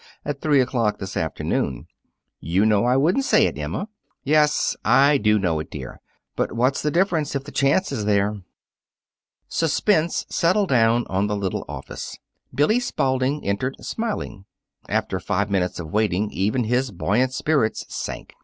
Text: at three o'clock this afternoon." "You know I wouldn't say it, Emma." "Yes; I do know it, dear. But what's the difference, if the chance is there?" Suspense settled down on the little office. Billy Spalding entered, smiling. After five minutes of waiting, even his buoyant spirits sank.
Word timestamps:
at 0.25 0.41
three 0.41 0.59
o'clock 0.59 0.97
this 0.97 1.15
afternoon." 1.15 1.85
"You 2.39 2.65
know 2.65 2.85
I 2.85 2.97
wouldn't 2.97 3.23
say 3.23 3.45
it, 3.45 3.55
Emma." 3.55 3.87
"Yes; 4.23 4.75
I 4.83 5.19
do 5.19 5.37
know 5.37 5.59
it, 5.59 5.69
dear. 5.69 6.01
But 6.35 6.53
what's 6.53 6.81
the 6.81 6.89
difference, 6.89 7.35
if 7.35 7.43
the 7.43 7.51
chance 7.51 7.91
is 7.91 8.05
there?" 8.05 8.41
Suspense 9.47 10.25
settled 10.27 10.69
down 10.69 11.05
on 11.05 11.27
the 11.27 11.35
little 11.37 11.65
office. 11.69 12.17
Billy 12.51 12.79
Spalding 12.79 13.45
entered, 13.45 13.75
smiling. 13.85 14.45
After 14.89 15.19
five 15.19 15.51
minutes 15.51 15.79
of 15.79 15.91
waiting, 15.91 16.31
even 16.31 16.63
his 16.63 16.89
buoyant 16.89 17.35
spirits 17.35 17.85
sank. 17.89 18.33